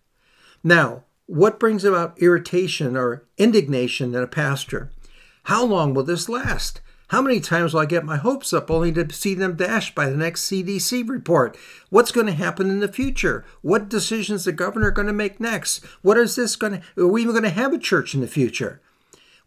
Now, 0.63 1.03
what 1.25 1.59
brings 1.59 1.83
about 1.83 2.17
irritation 2.21 2.95
or 2.95 3.25
indignation 3.37 4.15
in 4.15 4.23
a 4.23 4.27
pastor? 4.27 4.89
How 5.43 5.65
long 5.65 5.93
will 5.93 6.03
this 6.03 6.29
last? 6.29 6.79
How 7.09 7.23
many 7.23 7.39
times 7.39 7.73
will 7.73 7.81
I 7.81 7.87
get 7.87 8.05
my 8.05 8.17
hopes 8.17 8.53
up 8.53 8.69
only 8.69 8.91
to 8.91 9.11
see 9.11 9.33
them 9.33 9.55
dashed 9.55 9.95
by 9.95 10.11
the 10.11 10.15
next 10.15 10.43
CDC 10.43 11.09
report? 11.09 11.57
What's 11.89 12.11
going 12.11 12.27
to 12.27 12.33
happen 12.33 12.69
in 12.69 12.81
the 12.81 12.87
future? 12.87 13.43
What 13.63 13.89
decisions 13.89 14.45
the 14.45 14.51
governor 14.51 14.91
going 14.91 15.07
to 15.07 15.13
make 15.13 15.39
next? 15.39 15.83
What 16.03 16.17
is 16.19 16.35
this 16.35 16.55
going 16.55 16.73
to? 16.73 17.03
Are 17.03 17.07
we 17.07 17.23
even 17.23 17.33
going 17.33 17.43
to 17.45 17.49
have 17.49 17.73
a 17.73 17.79
church 17.79 18.13
in 18.13 18.21
the 18.21 18.27
future? 18.27 18.79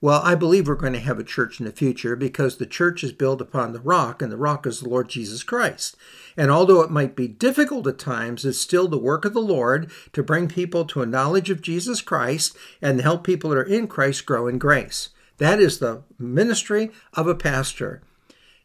Well, 0.01 0.21
I 0.25 0.35
believe 0.35 0.67
we're 0.67 0.75
going 0.75 0.95
to 0.95 0.99
have 0.99 1.21
a 1.21 1.25
church 1.25 1.61
in 1.61 1.67
the 1.67 1.71
future 1.71 2.17
because 2.17 2.57
the 2.57 2.67
church 2.67 3.05
is 3.05 3.13
built 3.13 3.41
upon 3.41 3.73
the 3.73 3.81
rock, 3.81 4.21
and 4.21 4.33
the 4.33 4.37
rock 4.37 4.67
is 4.67 4.81
the 4.81 4.89
Lord 4.89 5.09
Jesus 5.09 5.45
Christ. 5.45 5.97
And 6.37 6.51
although 6.51 6.83
it 6.83 6.91
might 6.91 7.15
be 7.15 7.29
difficult 7.29 7.87
at 7.87 7.97
times, 7.97 8.45
it's 8.45 8.59
still 8.59 8.89
the 8.89 8.99
work 8.99 9.25
of 9.25 9.35
the 9.35 9.41
Lord 9.41 9.89
to 10.15 10.25
bring 10.25 10.49
people 10.49 10.85
to 10.87 11.03
a 11.03 11.07
knowledge 11.07 11.49
of 11.49 11.63
Jesus 11.63 12.01
Christ 12.01 12.57
and 12.81 13.01
help 13.01 13.23
people 13.23 13.51
that 13.51 13.59
are 13.59 13.63
in 13.63 13.87
Christ 13.87 14.27
grow 14.27 14.49
in 14.49 14.59
grace. 14.59 15.11
That 15.43 15.59
is 15.59 15.81
the 15.81 16.05
ministry 16.21 16.93
of 17.15 17.27
a 17.27 17.35
pastor. 17.35 18.01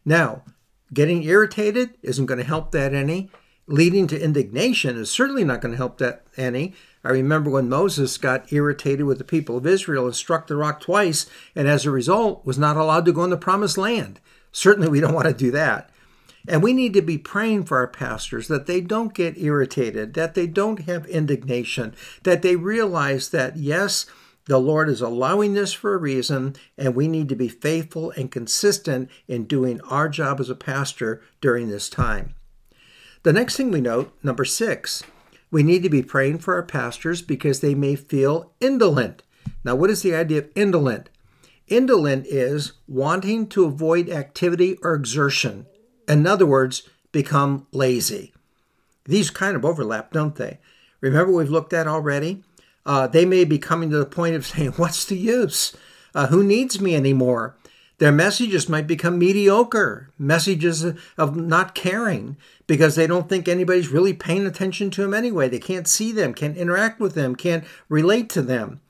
Now, 0.04 0.44
getting 0.94 1.24
irritated 1.24 1.94
isn't 2.02 2.26
going 2.26 2.38
to 2.38 2.44
help 2.44 2.70
that 2.70 2.94
any. 2.94 3.32
Leading 3.66 4.06
to 4.06 4.22
indignation 4.22 4.96
is 4.96 5.10
certainly 5.10 5.42
not 5.42 5.60
going 5.60 5.72
to 5.72 5.76
help 5.76 5.98
that 5.98 6.22
any. 6.36 6.74
I 7.02 7.10
remember 7.10 7.50
when 7.50 7.68
Moses 7.68 8.16
got 8.16 8.52
irritated 8.52 9.06
with 9.06 9.18
the 9.18 9.24
people 9.24 9.56
of 9.56 9.66
Israel 9.66 10.06
and 10.06 10.14
struck 10.14 10.46
the 10.46 10.54
rock 10.54 10.80
twice, 10.80 11.26
and 11.56 11.66
as 11.66 11.84
a 11.84 11.90
result 11.90 12.46
was 12.46 12.60
not 12.60 12.76
allowed 12.76 13.06
to 13.06 13.12
go 13.12 13.24
in 13.24 13.30
the 13.30 13.36
promised 13.36 13.76
land. 13.76 14.20
Certainly, 14.52 14.88
we 14.88 15.00
don't 15.00 15.14
want 15.14 15.26
to 15.26 15.34
do 15.34 15.50
that. 15.50 15.90
And 16.46 16.62
we 16.62 16.72
need 16.72 16.94
to 16.94 17.02
be 17.02 17.18
praying 17.18 17.64
for 17.64 17.78
our 17.78 17.88
pastors 17.88 18.46
that 18.46 18.66
they 18.66 18.80
don't 18.80 19.12
get 19.12 19.36
irritated, 19.36 20.14
that 20.14 20.34
they 20.34 20.46
don't 20.46 20.82
have 20.82 21.06
indignation, 21.06 21.96
that 22.22 22.42
they 22.42 22.54
realize 22.54 23.30
that, 23.30 23.56
yes, 23.56 24.06
the 24.48 24.58
Lord 24.58 24.88
is 24.88 25.02
allowing 25.02 25.52
this 25.52 25.74
for 25.74 25.94
a 25.94 25.98
reason, 25.98 26.56
and 26.78 26.94
we 26.94 27.06
need 27.06 27.28
to 27.28 27.36
be 27.36 27.48
faithful 27.48 28.10
and 28.12 28.30
consistent 28.30 29.10
in 29.28 29.44
doing 29.44 29.80
our 29.82 30.08
job 30.08 30.40
as 30.40 30.48
a 30.48 30.54
pastor 30.54 31.22
during 31.42 31.68
this 31.68 31.90
time. 31.90 32.34
The 33.24 33.32
next 33.32 33.56
thing 33.56 33.70
we 33.70 33.82
note, 33.82 34.10
number 34.22 34.46
six, 34.46 35.02
we 35.50 35.62
need 35.62 35.82
to 35.82 35.90
be 35.90 36.02
praying 36.02 36.38
for 36.38 36.54
our 36.54 36.62
pastors 36.62 37.20
because 37.20 37.60
they 37.60 37.74
may 37.74 37.94
feel 37.94 38.52
indolent. 38.58 39.22
Now, 39.64 39.74
what 39.74 39.90
is 39.90 40.00
the 40.00 40.14
idea 40.14 40.38
of 40.38 40.50
indolent? 40.54 41.10
Indolent 41.66 42.26
is 42.26 42.72
wanting 42.86 43.48
to 43.48 43.66
avoid 43.66 44.08
activity 44.08 44.78
or 44.82 44.94
exertion. 44.94 45.66
In 46.08 46.26
other 46.26 46.46
words, 46.46 46.88
become 47.12 47.66
lazy. 47.70 48.32
These 49.04 49.28
kind 49.28 49.56
of 49.56 49.64
overlap, 49.66 50.10
don't 50.10 50.36
they? 50.36 50.58
Remember, 51.02 51.32
we've 51.32 51.50
looked 51.50 51.74
at 51.74 51.86
already? 51.86 52.44
Uh, 52.88 53.06
they 53.06 53.26
may 53.26 53.44
be 53.44 53.58
coming 53.58 53.90
to 53.90 53.98
the 53.98 54.06
point 54.06 54.34
of 54.34 54.46
saying, 54.46 54.72
What's 54.76 55.04
the 55.04 55.16
use? 55.16 55.76
Uh, 56.14 56.26
who 56.28 56.42
needs 56.42 56.80
me 56.80 56.96
anymore? 56.96 57.54
Their 57.98 58.12
messages 58.12 58.68
might 58.68 58.86
become 58.86 59.18
mediocre, 59.18 60.10
messages 60.18 60.84
of 61.18 61.36
not 61.36 61.74
caring, 61.74 62.36
because 62.66 62.94
they 62.94 63.08
don't 63.08 63.28
think 63.28 63.46
anybody's 63.46 63.88
really 63.88 64.14
paying 64.14 64.46
attention 64.46 64.90
to 64.92 65.02
them 65.02 65.12
anyway. 65.12 65.48
They 65.48 65.58
can't 65.58 65.88
see 65.88 66.12
them, 66.12 66.32
can't 66.32 66.56
interact 66.56 67.00
with 67.00 67.14
them, 67.14 67.34
can't 67.34 67.64
relate 67.88 68.30
to 68.30 68.42
them. 68.42 68.80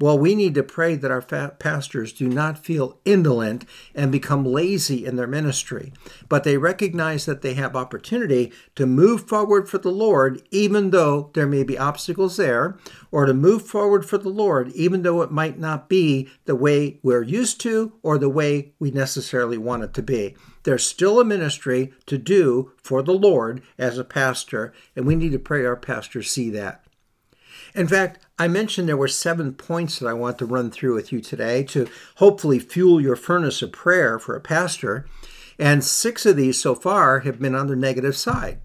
Well, 0.00 0.16
we 0.16 0.36
need 0.36 0.54
to 0.54 0.62
pray 0.62 0.94
that 0.94 1.10
our 1.10 1.20
pastors 1.20 2.12
do 2.12 2.28
not 2.28 2.64
feel 2.64 3.00
indolent 3.04 3.64
and 3.96 4.12
become 4.12 4.44
lazy 4.44 5.04
in 5.04 5.16
their 5.16 5.26
ministry, 5.26 5.92
but 6.28 6.44
they 6.44 6.56
recognize 6.56 7.26
that 7.26 7.42
they 7.42 7.54
have 7.54 7.74
opportunity 7.74 8.52
to 8.76 8.86
move 8.86 9.26
forward 9.26 9.68
for 9.68 9.78
the 9.78 9.90
Lord, 9.90 10.40
even 10.52 10.90
though 10.90 11.30
there 11.34 11.48
may 11.48 11.64
be 11.64 11.76
obstacles 11.76 12.36
there, 12.36 12.78
or 13.10 13.26
to 13.26 13.34
move 13.34 13.66
forward 13.66 14.06
for 14.06 14.18
the 14.18 14.28
Lord, 14.28 14.68
even 14.68 15.02
though 15.02 15.20
it 15.20 15.32
might 15.32 15.58
not 15.58 15.88
be 15.88 16.28
the 16.44 16.54
way 16.54 17.00
we're 17.02 17.24
used 17.24 17.60
to 17.62 17.92
or 18.04 18.18
the 18.18 18.28
way 18.28 18.74
we 18.78 18.92
necessarily 18.92 19.58
want 19.58 19.82
it 19.82 19.94
to 19.94 20.02
be. 20.02 20.36
There's 20.62 20.86
still 20.86 21.18
a 21.18 21.24
ministry 21.24 21.92
to 22.06 22.18
do 22.18 22.70
for 22.76 23.02
the 23.02 23.14
Lord 23.14 23.62
as 23.76 23.98
a 23.98 24.04
pastor, 24.04 24.72
and 24.94 25.06
we 25.06 25.16
need 25.16 25.32
to 25.32 25.40
pray 25.40 25.64
our 25.64 25.74
pastors 25.74 26.30
see 26.30 26.50
that. 26.50 26.84
In 27.74 27.88
fact, 27.88 28.24
I 28.38 28.48
mentioned 28.48 28.88
there 28.88 28.96
were 28.96 29.08
seven 29.08 29.52
points 29.52 29.98
that 29.98 30.06
I 30.06 30.12
want 30.12 30.38
to 30.38 30.46
run 30.46 30.70
through 30.70 30.94
with 30.94 31.12
you 31.12 31.20
today 31.20 31.64
to 31.64 31.88
hopefully 32.16 32.58
fuel 32.58 33.00
your 33.00 33.16
furnace 33.16 33.62
of 33.62 33.72
prayer 33.72 34.18
for 34.18 34.36
a 34.36 34.40
pastor. 34.40 35.06
And 35.58 35.82
six 35.84 36.24
of 36.24 36.36
these 36.36 36.60
so 36.60 36.74
far 36.74 37.20
have 37.20 37.40
been 37.40 37.54
on 37.54 37.66
the 37.66 37.76
negative 37.76 38.16
side. 38.16 38.60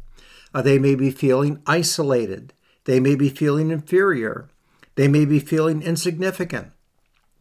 Uh, 0.53 0.62
they 0.62 0.77
may 0.77 0.93
be 0.95 1.09
feeling 1.09 1.62
isolated. 1.65 2.53
They 2.85 3.00
may 3.00 3.15
be 3.15 3.29
feeling 3.29 3.71
inferior. 3.71 4.50
They 4.95 5.07
may 5.07 5.25
be 5.25 5.39
feeling 5.39 5.81
insignificant. 5.81 6.71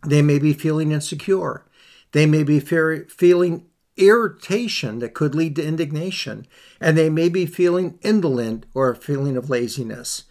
They 0.06 0.23
may 0.23 0.38
be 0.38 0.54
feeling 0.54 0.92
insecure. 0.92 1.66
They 2.12 2.26
may 2.26 2.42
be 2.44 2.61
fe- 2.61 3.04
feeling 3.09 3.66
irritation 3.97 5.00
that 5.00 5.14
could 5.14 5.35
lead 5.35 5.56
to 5.56 5.66
indignation. 5.66 6.47
And 6.80 6.97
they 6.97 7.11
may 7.11 7.28
be 7.28 7.44
feeling 7.44 7.99
indolent 8.02 8.64
or 8.75 8.90
a 8.90 8.97
feeling 8.97 9.37
of 9.37 9.50
laziness. 9.50 10.25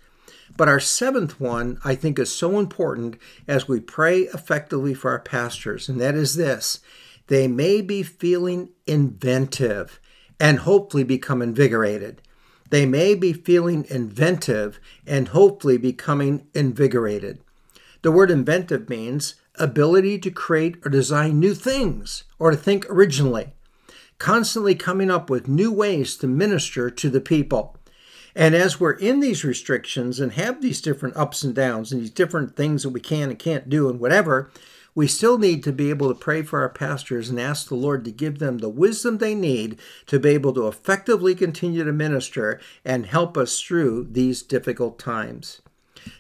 But 0.58 0.68
our 0.68 0.80
seventh 0.80 1.40
one, 1.40 1.80
I 1.84 1.96
think, 1.96 2.20
is 2.20 2.34
so 2.34 2.60
important 2.60 3.18
as 3.48 3.68
we 3.68 3.80
pray 3.80 4.22
effectively 4.22 4.94
for 4.94 5.12
our 5.12 5.20
pastors, 5.20 5.88
and 5.88 6.00
that 6.02 6.16
is 6.16 6.36
this 6.36 6.80
they 7.28 7.48
may 7.48 7.82
be 7.82 8.04
feeling 8.04 8.70
inventive 8.86 10.00
and 10.40 10.60
hopefully 10.60 11.04
become 11.04 11.42
invigorated. 11.42 12.22
They 12.70 12.86
may 12.86 13.16
be 13.16 13.34
feeling 13.34 13.86
inventive 13.90 14.80
and 15.06 15.30
hopefully 15.30 15.78
becoming 15.78 16.48
invigorated. 16.54 17.40
The 18.02 18.12
word 18.12 18.32
inventive 18.32 18.90
means 18.90 19.36
ability 19.56 20.20
to 20.20 20.32
create 20.32 20.78
or 20.84 20.90
design 20.90 21.40
new 21.40 21.54
things 21.54 22.24
or 22.40 22.52
to 22.52 22.58
think 22.58 22.86
originally, 22.90 23.54
constantly 24.18 24.74
coming 24.74 25.12
up 25.12 25.30
with 25.30 25.48
new 25.48 25.72
ways 25.72 26.18
to 26.18 26.28
minister 26.28 26.90
to 26.90 27.10
the 27.10 27.22
people. 27.22 27.78
And 28.36 28.56
as 28.56 28.80
we're 28.80 28.94
in 28.94 29.20
these 29.20 29.44
restrictions 29.44 30.20
and 30.20 30.34
have 30.34 30.62
these 30.62 30.82
different 30.82 31.18
ups 31.18 31.44
and 31.44 31.54
downs 31.54 31.92
and 31.92 32.02
these 32.02 32.10
different 32.10 32.56
things 32.56 32.84
that 32.84 32.90
we 32.90 33.00
can 33.00 33.30
and 33.30 33.40
can't 33.40 33.70
do 33.70 33.90
and 33.90 34.00
whatever, 34.00 34.52
we 34.94 35.08
still 35.08 35.38
need 35.38 35.64
to 35.64 35.72
be 35.72 35.90
able 35.90 36.10
to 36.10 36.20
pray 36.20 36.42
for 36.42 36.62
our 36.62 36.70
pastors 36.70 37.30
and 37.30 37.40
ask 37.40 37.68
the 37.68 37.76
Lord 37.76 38.04
to 38.06 38.12
give 38.12 38.40
them 38.40 38.58
the 38.58 38.70
wisdom 38.70 39.18
they 39.18 39.36
need 39.36 39.80
to 40.08 40.20
be 40.20 40.30
able 40.30 40.54
to 40.54 40.68
effectively 40.68 41.34
continue 41.34 41.84
to 41.84 41.94
minister 41.94 42.60
and 42.84 43.06
help 43.06 43.38
us 43.38 43.62
through 43.62 44.08
these 44.12 44.42
difficult 44.42 45.00
times. 45.00 45.62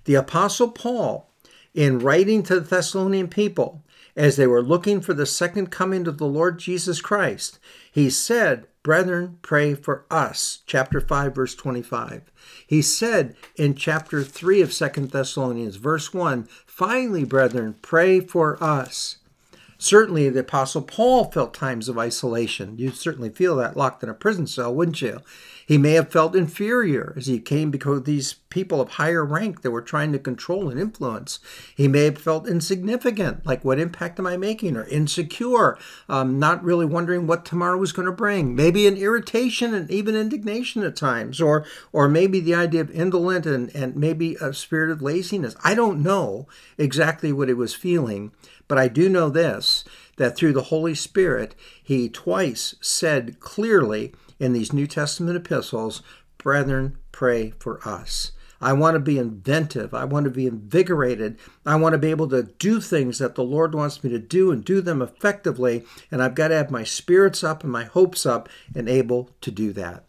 The 0.05 0.15
Apostle 0.15 0.69
Paul, 0.69 1.29
in 1.73 1.99
writing 1.99 2.43
to 2.43 2.55
the 2.55 2.61
Thessalonian 2.61 3.27
people, 3.27 3.83
as 4.15 4.35
they 4.35 4.47
were 4.47 4.61
looking 4.61 5.01
for 5.01 5.13
the 5.13 5.25
second 5.25 5.71
coming 5.71 6.07
of 6.07 6.17
the 6.17 6.25
Lord 6.25 6.59
Jesus 6.59 7.01
Christ, 7.01 7.59
he 7.91 8.09
said 8.09 8.67
Brethren, 8.83 9.37
pray 9.43 9.75
for 9.75 10.05
us. 10.09 10.63
Chapter 10.65 10.99
5, 10.99 11.35
verse 11.35 11.53
25. 11.53 12.31
He 12.65 12.81
said 12.81 13.35
in 13.55 13.75
chapter 13.75 14.23
3 14.23 14.61
of 14.61 14.73
Second 14.73 15.11
Thessalonians, 15.11 15.75
verse 15.75 16.13
1, 16.13 16.47
Finally, 16.65 17.25
brethren, 17.25 17.75
pray 17.83 18.19
for 18.19 18.61
us. 18.63 19.17
Certainly, 19.81 20.29
the 20.29 20.41
Apostle 20.41 20.83
Paul 20.83 21.31
felt 21.31 21.55
times 21.55 21.89
of 21.89 21.97
isolation. 21.97 22.77
You'd 22.77 22.95
certainly 22.95 23.31
feel 23.31 23.55
that 23.55 23.75
locked 23.75 24.03
in 24.03 24.09
a 24.09 24.13
prison 24.13 24.45
cell, 24.45 24.71
wouldn't 24.71 25.01
you? 25.01 25.21
He 25.65 25.79
may 25.79 25.93
have 25.93 26.11
felt 26.11 26.35
inferior 26.35 27.15
as 27.17 27.25
he 27.25 27.39
came 27.39 27.71
because 27.71 28.03
these 28.03 28.33
people 28.49 28.79
of 28.79 28.89
higher 28.89 29.25
rank 29.25 29.61
that 29.61 29.71
were 29.71 29.81
trying 29.81 30.11
to 30.11 30.19
control 30.19 30.69
and 30.69 30.79
influence. 30.79 31.39
He 31.75 31.87
may 31.87 32.03
have 32.03 32.19
felt 32.19 32.47
insignificant, 32.47 33.43
like 33.43 33.65
what 33.65 33.79
impact 33.79 34.19
am 34.19 34.27
I 34.27 34.37
making, 34.37 34.77
or 34.77 34.85
insecure, 34.85 35.79
um, 36.07 36.37
not 36.37 36.63
really 36.63 36.85
wondering 36.85 37.25
what 37.25 37.43
tomorrow 37.43 37.77
was 37.77 37.93
going 37.93 38.05
to 38.05 38.11
bring. 38.11 38.55
Maybe 38.55 38.85
an 38.85 38.97
irritation 38.97 39.73
and 39.73 39.89
even 39.89 40.15
indignation 40.15 40.83
at 40.83 40.95
times, 40.95 41.41
or 41.41 41.65
or 41.91 42.07
maybe 42.07 42.39
the 42.39 42.53
idea 42.53 42.81
of 42.81 42.91
indolent 42.91 43.47
and, 43.47 43.75
and 43.75 43.95
maybe 43.95 44.35
a 44.41 44.53
spirit 44.53 44.91
of 44.91 45.01
laziness. 45.01 45.55
I 45.63 45.73
don't 45.73 46.03
know 46.03 46.47
exactly 46.77 47.33
what 47.33 47.47
he 47.47 47.55
was 47.55 47.73
feeling, 47.73 48.31
but 48.71 48.77
I 48.77 48.87
do 48.87 49.09
know 49.09 49.29
this 49.29 49.83
that 50.15 50.37
through 50.37 50.53
the 50.53 50.61
Holy 50.61 50.95
Spirit, 50.95 51.55
he 51.83 52.07
twice 52.07 52.73
said 52.79 53.41
clearly 53.41 54.13
in 54.39 54.53
these 54.53 54.71
New 54.71 54.87
Testament 54.87 55.35
epistles, 55.35 56.01
Brethren, 56.37 56.97
pray 57.11 57.51
for 57.59 57.85
us. 57.85 58.31
I 58.61 58.71
want 58.71 58.95
to 58.95 59.01
be 59.01 59.17
inventive. 59.17 59.93
I 59.93 60.05
want 60.05 60.23
to 60.23 60.29
be 60.29 60.47
invigorated. 60.47 61.37
I 61.65 61.75
want 61.75 61.95
to 61.95 61.99
be 61.99 62.11
able 62.11 62.29
to 62.29 62.43
do 62.43 62.79
things 62.79 63.19
that 63.19 63.35
the 63.35 63.43
Lord 63.43 63.75
wants 63.75 64.05
me 64.05 64.09
to 64.11 64.19
do 64.19 64.51
and 64.51 64.63
do 64.63 64.79
them 64.79 65.01
effectively. 65.01 65.83
And 66.09 66.23
I've 66.23 66.35
got 66.35 66.47
to 66.47 66.55
have 66.55 66.71
my 66.71 66.85
spirits 66.85 67.43
up 67.43 67.63
and 67.63 67.71
my 67.73 67.83
hopes 67.83 68.25
up 68.25 68.47
and 68.73 68.87
able 68.87 69.31
to 69.41 69.51
do 69.51 69.73
that. 69.73 70.05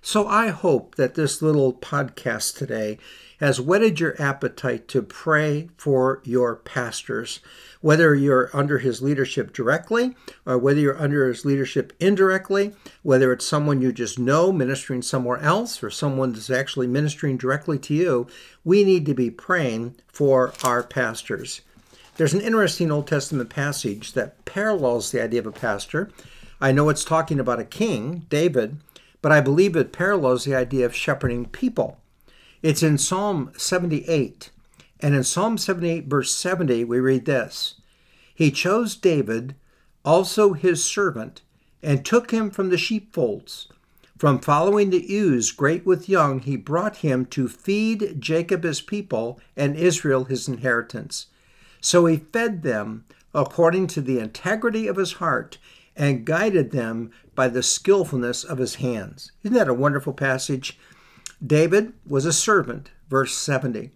So 0.00 0.26
I 0.26 0.48
hope 0.48 0.94
that 0.94 1.14
this 1.14 1.42
little 1.42 1.74
podcast 1.74 2.56
today 2.56 2.96
has 3.42 3.60
whetted 3.60 3.98
your 3.98 4.14
appetite 4.22 4.88
to 4.88 5.02
pray 5.02 5.68
for 5.76 6.22
your 6.24 6.56
pastors 6.56 7.40
whether 7.82 8.14
you're 8.14 8.48
under 8.54 8.78
his 8.78 9.02
leadership 9.02 9.52
directly 9.52 10.16
or 10.46 10.56
whether 10.56 10.80
you're 10.80 11.02
under 11.02 11.26
his 11.26 11.44
leadership 11.44 11.92
indirectly, 12.00 12.72
whether 13.02 13.32
it's 13.32 13.46
someone 13.46 13.82
you 13.82 13.92
just 13.92 14.18
know 14.18 14.52
ministering 14.52 15.02
somewhere 15.02 15.38
else 15.38 15.82
or 15.82 15.90
someone 15.90 16.32
that's 16.32 16.48
actually 16.48 16.86
ministering 16.86 17.36
directly 17.36 17.78
to 17.78 17.92
you, 17.92 18.26
we 18.64 18.84
need 18.84 19.04
to 19.04 19.14
be 19.14 19.30
praying 19.30 19.94
for 20.06 20.54
our 20.64 20.82
pastors. 20.82 21.60
There's 22.16 22.34
an 22.34 22.40
interesting 22.40 22.90
Old 22.90 23.08
Testament 23.08 23.50
passage 23.50 24.12
that 24.12 24.44
parallels 24.44 25.10
the 25.10 25.22
idea 25.22 25.40
of 25.40 25.46
a 25.46 25.52
pastor. 25.52 26.10
I 26.60 26.70
know 26.70 26.88
it's 26.88 27.04
talking 27.04 27.40
about 27.40 27.58
a 27.58 27.64
king, 27.64 28.26
David, 28.28 28.76
but 29.20 29.32
I 29.32 29.40
believe 29.40 29.74
it 29.74 29.92
parallels 29.92 30.44
the 30.44 30.54
idea 30.54 30.86
of 30.86 30.94
shepherding 30.94 31.46
people. 31.46 31.98
It's 32.62 32.82
in 32.84 32.96
Psalm 32.96 33.52
78. 33.56 34.50
And 35.00 35.16
in 35.16 35.24
Psalm 35.24 35.58
78, 35.58 36.06
verse 36.06 36.32
70, 36.32 36.84
we 36.84 37.00
read 37.00 37.24
this 37.24 37.74
He 38.32 38.52
chose 38.52 38.94
David, 38.94 39.56
also 40.04 40.52
his 40.52 40.84
servant, 40.84 41.42
and 41.82 42.04
took 42.04 42.30
him 42.30 42.50
from 42.50 42.70
the 42.70 42.78
sheepfolds. 42.78 43.66
From 44.16 44.38
following 44.38 44.90
the 44.90 45.04
ewes 45.04 45.50
great 45.50 45.84
with 45.84 46.08
young, 46.08 46.38
he 46.38 46.56
brought 46.56 46.98
him 46.98 47.26
to 47.26 47.48
feed 47.48 48.20
Jacob 48.20 48.62
his 48.62 48.80
people 48.80 49.40
and 49.56 49.76
Israel 49.76 50.24
his 50.24 50.46
inheritance. 50.46 51.26
So 51.80 52.06
he 52.06 52.18
fed 52.18 52.62
them 52.62 53.04
according 53.34 53.88
to 53.88 54.00
the 54.00 54.20
integrity 54.20 54.86
of 54.86 54.94
his 54.94 55.14
heart 55.14 55.58
and 55.96 56.24
guided 56.24 56.70
them 56.70 57.10
by 57.34 57.48
the 57.48 57.64
skillfulness 57.64 58.44
of 58.44 58.58
his 58.58 58.76
hands. 58.76 59.32
Isn't 59.42 59.56
that 59.56 59.66
a 59.66 59.74
wonderful 59.74 60.12
passage? 60.12 60.78
David 61.44 61.92
was 62.06 62.24
a 62.24 62.32
servant, 62.32 62.90
verse 63.08 63.36
70. 63.36 63.90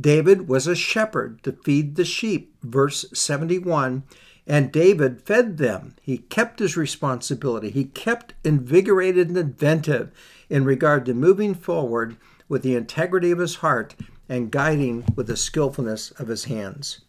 David 0.00 0.48
was 0.48 0.66
a 0.66 0.74
shepherd 0.74 1.42
to 1.42 1.52
feed 1.52 1.96
the 1.96 2.04
sheep, 2.04 2.54
verse 2.62 3.04
71. 3.12 4.04
And 4.46 4.72
David 4.72 5.20
fed 5.22 5.58
them. 5.58 5.94
He 6.00 6.18
kept 6.18 6.58
his 6.58 6.76
responsibility. 6.76 7.70
He 7.70 7.84
kept 7.84 8.34
invigorated 8.44 9.28
and 9.28 9.36
inventive 9.36 10.10
in 10.48 10.64
regard 10.64 11.04
to 11.06 11.14
moving 11.14 11.54
forward 11.54 12.16
with 12.48 12.62
the 12.62 12.74
integrity 12.74 13.30
of 13.30 13.38
his 13.38 13.56
heart 13.56 13.94
and 14.28 14.50
guiding 14.50 15.04
with 15.14 15.26
the 15.26 15.36
skillfulness 15.36 16.10
of 16.12 16.28
his 16.28 16.44
hands. 16.44 17.02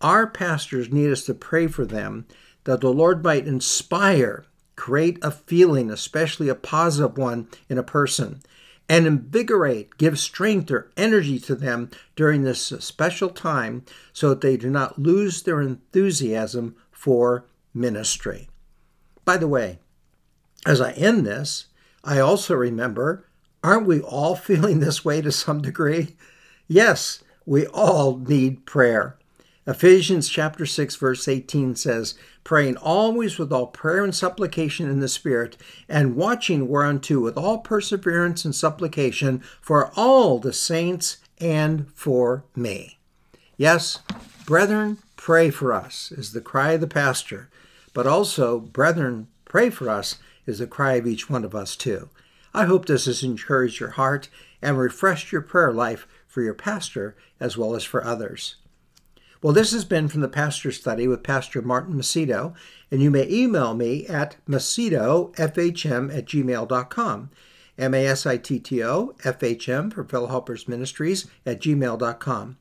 Our 0.00 0.26
pastors 0.26 0.92
need 0.92 1.10
us 1.10 1.24
to 1.26 1.34
pray 1.34 1.66
for 1.68 1.84
them 1.86 2.26
that 2.64 2.80
the 2.80 2.92
Lord 2.92 3.22
might 3.22 3.46
inspire, 3.46 4.44
create 4.76 5.18
a 5.22 5.30
feeling, 5.30 5.90
especially 5.90 6.48
a 6.48 6.54
positive 6.54 7.16
one, 7.16 7.48
in 7.68 7.78
a 7.78 7.82
person, 7.82 8.40
and 8.88 9.06
invigorate, 9.06 9.96
give 9.96 10.18
strength 10.18 10.70
or 10.70 10.90
energy 10.96 11.38
to 11.40 11.54
them 11.54 11.90
during 12.16 12.42
this 12.42 12.60
special 12.80 13.30
time 13.30 13.84
so 14.12 14.28
that 14.30 14.40
they 14.40 14.56
do 14.56 14.70
not 14.70 14.98
lose 14.98 15.42
their 15.42 15.60
enthusiasm 15.60 16.76
for 16.90 17.46
ministry. 17.72 18.48
By 19.24 19.36
the 19.36 19.48
way, 19.48 19.78
as 20.66 20.80
I 20.80 20.92
end 20.92 21.26
this, 21.26 21.66
I 22.02 22.18
also 22.20 22.54
remember 22.54 23.26
aren't 23.62 23.86
we 23.86 24.00
all 24.00 24.36
feeling 24.36 24.80
this 24.80 25.04
way 25.04 25.22
to 25.22 25.32
some 25.32 25.62
degree? 25.62 26.16
Yes, 26.68 27.22
we 27.46 27.66
all 27.66 28.18
need 28.18 28.66
prayer. 28.66 29.16
Ephesians 29.66 30.28
chapter 30.28 30.66
6 30.66 30.96
verse 30.96 31.26
18 31.26 31.74
says, 31.74 32.14
praying 32.44 32.76
always 32.76 33.38
with 33.38 33.50
all 33.50 33.66
prayer 33.66 34.04
and 34.04 34.14
supplication 34.14 34.90
in 34.90 35.00
the 35.00 35.08
Spirit, 35.08 35.56
and 35.88 36.16
watching 36.16 36.68
whereunto 36.68 37.18
with 37.18 37.38
all 37.38 37.58
perseverance 37.58 38.44
and 38.44 38.54
supplication 38.54 39.42
for 39.62 39.90
all 39.96 40.38
the 40.38 40.52
saints 40.52 41.16
and 41.40 41.90
for 41.94 42.44
me. 42.54 42.98
Yes, 43.56 44.00
brethren, 44.44 44.98
pray 45.16 45.48
for 45.48 45.72
us 45.72 46.12
is 46.12 46.32
the 46.32 46.42
cry 46.42 46.72
of 46.72 46.82
the 46.82 46.86
pastor, 46.86 47.48
but 47.94 48.06
also, 48.06 48.60
brethren, 48.60 49.28
pray 49.46 49.70
for 49.70 49.88
us 49.88 50.18
is 50.46 50.58
the 50.58 50.66
cry 50.66 50.94
of 50.94 51.06
each 51.06 51.30
one 51.30 51.44
of 51.44 51.54
us 51.54 51.74
too. 51.74 52.10
I 52.52 52.66
hope 52.66 52.84
this 52.84 53.06
has 53.06 53.22
encouraged 53.22 53.80
your 53.80 53.90
heart 53.90 54.28
and 54.60 54.78
refreshed 54.78 55.32
your 55.32 55.40
prayer 55.40 55.72
life 55.72 56.06
for 56.26 56.42
your 56.42 56.54
pastor 56.54 57.16
as 57.40 57.56
well 57.56 57.74
as 57.74 57.84
for 57.84 58.04
others. 58.04 58.56
Well, 59.44 59.52
this 59.52 59.72
has 59.72 59.84
been 59.84 60.08
from 60.08 60.22
the 60.22 60.28
Pastor 60.28 60.72
Study 60.72 61.06
with 61.06 61.22
Pastor 61.22 61.60
Martin 61.60 61.96
Masitto, 61.96 62.54
and 62.90 63.02
you 63.02 63.10
may 63.10 63.28
email 63.28 63.74
me 63.74 64.06
at 64.06 64.36
masittofhm 64.48 66.16
at 66.16 66.24
gmail.com. 66.24 67.30
M-A-S-I-T-T-O, 67.76 69.14
F-H-M 69.22 69.90
for 69.90 70.04
Fellow 70.04 70.28
Helpers 70.28 70.66
Ministries 70.66 71.26
at 71.44 71.60
gmail.com. 71.60 72.56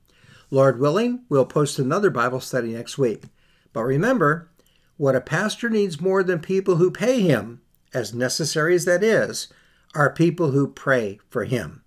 Lord 0.52 0.78
willing, 0.82 1.22
we'll 1.30 1.46
post 1.46 1.80
another 1.80 2.10
Bible 2.10 2.42
study 2.42 2.74
next 2.74 2.98
week. 2.98 3.24
But 3.72 3.84
remember, 3.84 4.50
what 4.98 5.16
a 5.16 5.22
pastor 5.22 5.70
needs 5.70 6.02
more 6.02 6.22
than 6.22 6.40
people 6.40 6.76
who 6.76 6.92
pay 6.92 7.22
him, 7.22 7.62
as 7.94 8.14
necessary 8.14 8.76
as 8.76 8.84
that 8.84 9.04
is, 9.04 9.48
are 9.96 10.12
people 10.12 10.52
who 10.52 10.68
pray 10.68 11.22
for 11.30 11.46
him. 11.46 11.86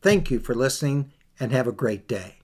Thank 0.00 0.32
you 0.32 0.40
for 0.40 0.56
listening 0.56 1.12
and 1.38 1.52
have 1.52 1.68
a 1.68 1.72
great 1.72 2.08
day. 2.08 2.41